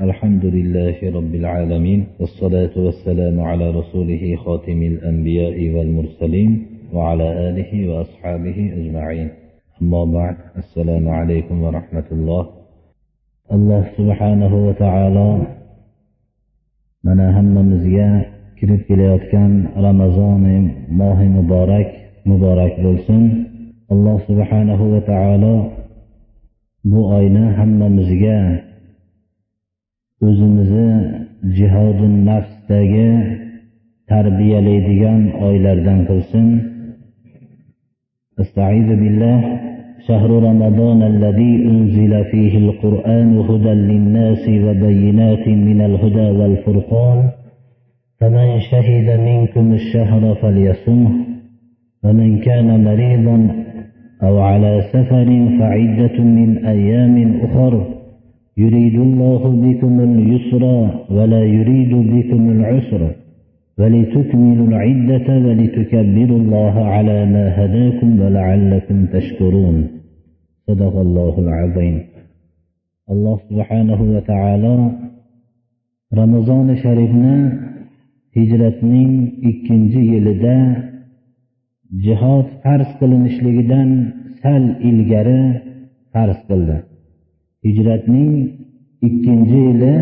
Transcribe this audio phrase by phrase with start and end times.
[0.00, 9.28] الحمد لله رب العالمين والصلاة والسلام على رسوله خاتم الأنبياء والمرسلين وعلى آله وأصحابه أجمعين.
[9.82, 12.46] أما بعد السلام عليكم ورحمة الله.
[13.52, 15.46] الله سبحانه وتعالى
[17.04, 18.10] من أهم مزيا
[18.58, 20.58] kirib kelayotgan ramazoni
[20.90, 21.88] mohi muborak
[22.26, 23.22] muborak bo'lsin
[23.90, 25.56] alloh subhanahu va taolo
[26.90, 28.67] bu oyni hammamizga
[30.26, 30.90] o'zimizni
[31.56, 33.10] jihodi nafsdagi
[34.10, 36.48] tarbiyalaydigan oylardan qilsin.
[38.42, 39.40] استعيذ بالله
[40.08, 47.18] شهر رمضان الذي أنزل فيه القرآن هدى للناس وبينات من الهدى والفرقان
[48.20, 51.10] فمن شهد منكم الشهر فليصمه
[52.04, 53.38] ومن كان مريضا
[54.22, 55.28] أو على سفر
[55.58, 57.97] فعدة من أيام أخر
[58.62, 60.64] يريد الله بكم اليسر
[61.16, 63.02] ولا يريد بكم العسر
[63.78, 69.76] ولتكملوا العدة ولتكبروا الله على ما هداكم ولعلكم تشكرون.
[70.66, 71.96] صدق الله العظيم.
[73.12, 74.76] الله سبحانه وتعالى
[76.20, 77.34] رمضان شريفنا
[78.36, 79.12] hijratning
[79.50, 80.56] ikkinchi yilida
[82.04, 83.90] jihod farz qilinishligidan
[84.42, 85.42] sal ilgari
[86.12, 86.87] farz qildi.
[87.64, 88.32] Hijratning
[89.06, 89.94] ikkinchi yili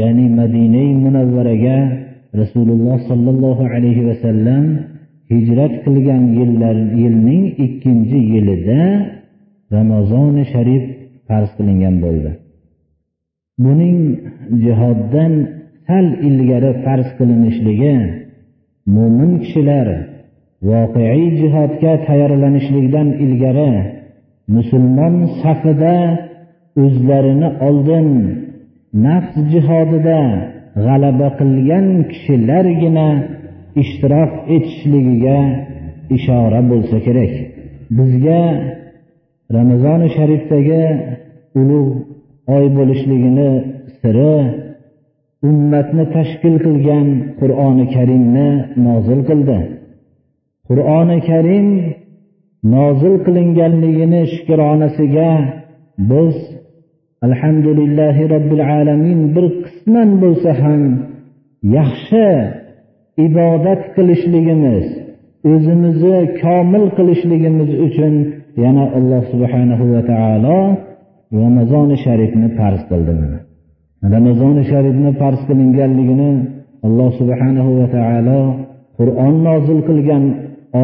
[0.00, 1.78] ya'ni madinai munavvaraga
[2.40, 4.64] rasululloh sollallohu alayhi vasallam
[5.32, 8.82] hijrat qilgan yillar yilning ikkinchi yilida
[9.76, 10.84] ramazoni sharif
[11.28, 12.30] farz qilingan bo'ldi.
[13.64, 13.98] Buning
[14.64, 15.32] jihoddan
[15.86, 17.96] sal ilgari farz qilinishligi
[18.96, 19.88] mo'min kishilar
[20.70, 23.72] voqeiy jihodga tayyorlanishlikdan ilgari
[24.56, 25.96] musulmon safida
[26.84, 28.08] o'zlarini oldin
[29.06, 30.20] nafs jihodida
[30.84, 33.08] g'alaba qilgan kishilargina
[33.82, 35.38] ishtirok etishligiga
[36.16, 37.32] ishora bo'lsa kerak.
[37.96, 38.42] Bizga
[39.56, 40.84] ramazoni sharifdagi
[41.60, 41.92] ulug'
[42.56, 43.50] oy bo'lishligini
[44.00, 44.34] siri
[45.48, 47.06] ummatni tashkil qilgan
[47.40, 48.48] qur'oni karimni
[48.86, 49.58] nozil qildi.
[50.68, 51.68] Qur'oni karim
[52.74, 55.30] nozil qilinganligini shukronasiga
[56.10, 56.36] biz
[57.26, 60.82] alhamdulillahi robbil alamin bir qisman bo'lsa ham
[61.78, 62.26] yaxshi
[63.26, 64.86] ibodat qilishligimiz
[65.52, 68.14] o'zimizni komil qilishligimiz uchun
[68.64, 70.58] yana alloh subhanahu va taolo
[71.42, 73.14] ramazoni sharifni farz qildi
[74.14, 76.32] ramazoni sharifni farz qilinganligini
[76.86, 78.40] alloh subhanahu va taolo
[78.98, 80.24] qur'on nozil qilgan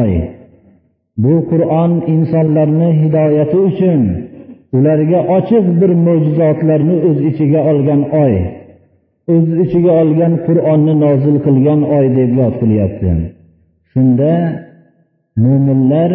[0.00, 0.12] oy.
[1.22, 4.00] Bu qur'on insonlarni hidoyati uchun
[4.76, 8.34] ularga ochiq bir mo'jizotlarni o'z ichiga olgan oy
[9.34, 13.10] o'z ichiga olgan qur'onni nozil qilgan oy deb yod qilyapti.
[13.92, 14.32] Shunda
[15.44, 16.12] mo'minlar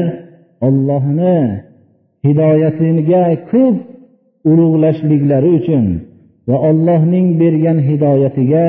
[0.68, 1.38] ollohni
[2.26, 3.78] hidoyatiga ko'p
[4.52, 5.86] ulug'lashliklari uchun
[6.48, 8.66] va Allohning bergan hidoyatiga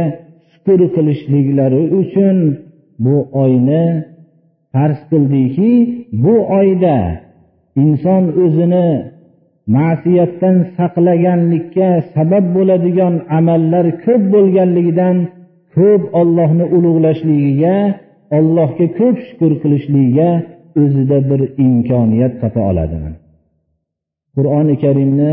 [0.53, 2.37] shukr qilishliklari uchun
[3.05, 3.85] bu oyni
[4.73, 5.73] farz qildiki
[6.25, 6.99] bu oyda
[7.85, 8.89] inson o'zini
[9.77, 15.17] ma'siyatdan saqlaganlikka sabab bo'ladigan amallar ko'p bo'lganligidan
[15.77, 17.77] ko'p Allohni ulug'lashligiga
[18.39, 20.31] Allohga ko'p shukr qilishligiga
[20.83, 22.99] o'zida bir imkoniyat topa oladi
[24.37, 25.33] qur'oni karimni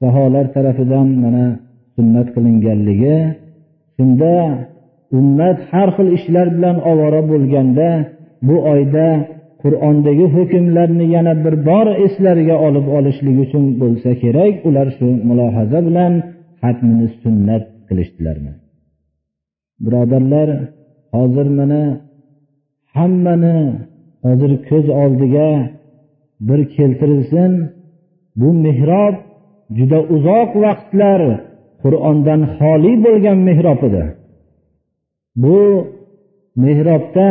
[0.00, 1.46] saholar tarafidan mana
[1.96, 3.16] sunnat qilinganligi
[3.96, 4.34] shunda
[5.18, 7.88] ummat har xil ishlar bilan ovora bo'lganda
[8.46, 9.06] bu oyda
[9.64, 16.12] qur'ondagi hukmlarni yana bir bor eslariga olib olishlik uchun bo'lsa kerak ular shu mulohaza bilan
[16.62, 18.52] xatmini sunnat qilishdilarmi?
[19.84, 20.48] Birodarlar
[21.14, 21.82] hozir mana
[22.96, 23.56] hammani
[24.24, 25.48] hozir ko'z oldiga
[26.48, 27.52] bir keltirilsin
[28.40, 29.16] bu mehrob
[29.78, 31.20] juda uzoq vaqtlar
[31.82, 34.04] qur'ondan xoli bo'lgan mehrob edi.
[35.42, 35.58] Bu
[36.64, 37.30] mehrobda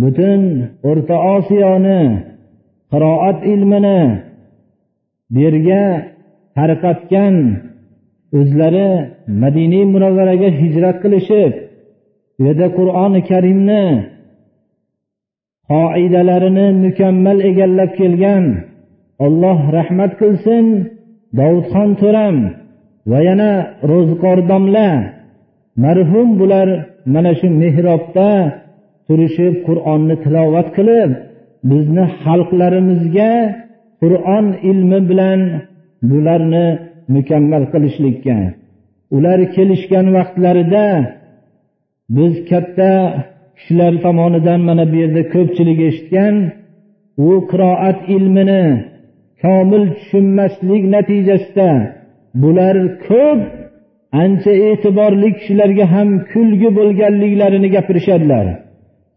[0.00, 0.42] butun
[0.88, 2.02] o'rta osiyoni
[2.92, 4.00] qiroat ilmini
[5.32, 5.84] bu yerga
[6.56, 7.34] tarqatgan
[8.38, 8.90] o'zlari
[9.42, 11.52] madiniy munavvaraga hijrat qilishib
[12.38, 13.84] u yerda qur'oni karimni
[15.70, 18.44] qoidalarini mukammal egallab kelgan.
[19.26, 20.66] Alloh rahmat qilsin
[21.38, 22.36] dovudxon to'ram
[23.10, 23.52] va yana
[23.90, 24.88] ro'zqor domla
[25.84, 26.68] marhum bular
[27.14, 28.30] mana shu mehrobda
[29.06, 31.10] turishib qur'onni tilovat qilib
[31.70, 33.32] bizni xalqlarimizga
[34.02, 35.40] qur'on ilmi bilan
[36.10, 36.66] bularni
[37.14, 38.38] mukammal qilishlikka.
[39.16, 40.86] Ular kelishgan vaqtlarida
[42.16, 42.92] biz katta
[43.56, 46.34] kishilar tomonidan mana bu yerda ko'pchilik eshitgan
[47.26, 48.64] u qiroat ilmini
[49.42, 51.70] komil tushunmaslik natijasida
[52.42, 52.76] bular
[53.08, 53.40] ko'p
[54.22, 58.46] ancha e'tiborli kishilarga ham kulgi bo'lganliklarini gapirishadilar.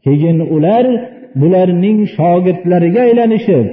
[0.06, 0.86] Keyin ular
[1.42, 3.68] bularning shogirdlariga aylanishib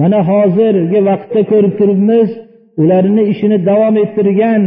[0.00, 2.28] mana hozirgi vaqtda ko'rib turibmiz
[2.82, 4.62] ularni ishini davom ettirgan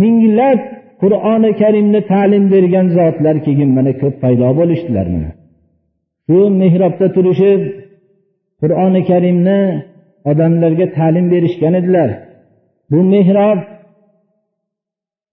[0.00, 0.60] minglab
[1.02, 5.30] qur'oni karimni ta'lim bergan zotlar keyin mana ko'p paydo bo'lishdilar mana.
[6.26, 7.60] Shu mehrobda turishib
[8.60, 9.60] qur'oni karimni
[10.30, 12.10] odamlarga ta'lim berishgan edilar.
[12.90, 13.60] Bu mehrob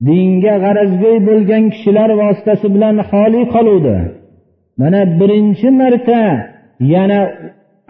[0.07, 3.97] dinga g'arazgo'y bo'lgan kishilar vositasi bilan xoli qoluvdi.
[4.79, 6.21] Mana birinchi marta
[6.93, 7.19] yana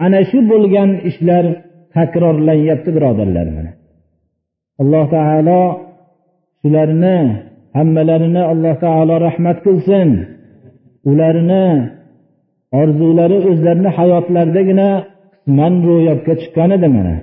[0.04, 1.44] ana shu bo'lgan ishlar
[1.94, 3.70] takrorlanyapti birodarlar mana.
[4.82, 5.60] Alloh taolo
[6.60, 7.16] shularni
[7.76, 10.08] hammalarini alloh taolo rahmat qilsin.
[11.10, 11.64] Ularni
[12.80, 14.88] orzulari o'zlarini hayotlaridagina
[15.32, 17.14] qisman ro'yobga chiqqan edi mana.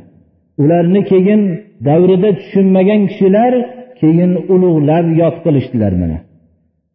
[0.62, 1.42] Ularni keyin
[1.88, 3.54] davrida tushunmagan kishilar
[4.00, 6.18] keyin ulug'lab yod qilishdilar mana.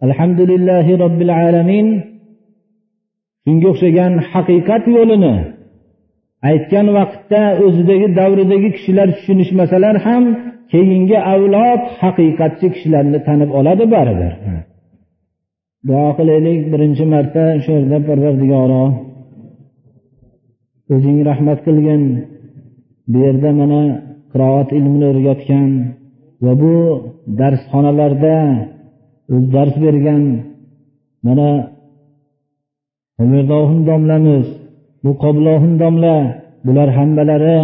[0.06, 1.86] Alhamdulillahi robbil alamin.
[3.44, 5.34] Shunga o'xshagan haqiqat yo'lini
[6.50, 10.24] aytgan vaqtda o'zidagi davridagi kishilar tushunishmasalar ham
[10.72, 14.32] keyingi avlod haqiqatchi kishilarni tanib oladi baribir.
[15.88, 18.84] Duo qilaylik birinchi marta shu yerda parvardigoro
[20.94, 22.02] o'zing rahmat qilgin.
[23.10, 23.82] Bu yerda mana
[24.32, 25.70] qiroat ilmini o'rgatgan
[26.44, 26.74] va bu
[27.40, 28.36] darsxonalarda
[29.32, 30.22] o'zi dars bergan
[31.26, 31.48] mana
[33.22, 34.46] umirdohin domlamiz
[35.06, 36.16] muqoblohim domla
[36.66, 37.60] bular hammalari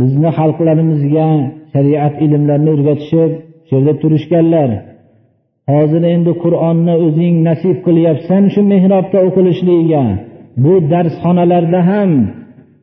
[0.00, 1.28] bizni xalqlarimizga
[1.72, 3.30] shariat ilmlarini o'rgatishib
[3.66, 4.70] shu yerda turishganlar.
[5.72, 10.04] Hozir endi qur'onni o'zing nasib qilyapsan shu mehrobda o'qilishligiga.
[10.64, 12.10] Bu darsxonalarda ham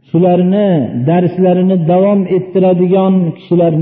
[0.10, 0.68] shularni
[1.10, 3.74] darslarini davom ettiradigan kishilar